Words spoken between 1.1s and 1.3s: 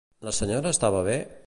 bé?